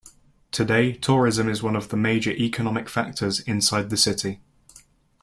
[0.51, 4.41] Today, tourism is one of the major economic factors inside the city.